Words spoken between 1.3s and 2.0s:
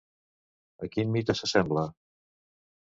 s'assembla?